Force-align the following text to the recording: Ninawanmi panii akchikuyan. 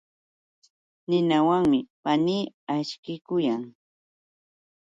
Ninawanmi 1.09 1.79
panii 2.03 2.51
akchikuyan. 2.73 3.63